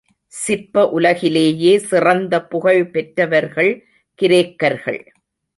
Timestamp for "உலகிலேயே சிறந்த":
0.89-2.41